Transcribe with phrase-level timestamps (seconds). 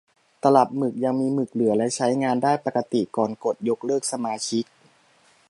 [0.43, 4.65] ตลับหมึกยังมีหมึกเหลือและใช้งานได้ปกติก่อนกดยกเลิกสมาชิก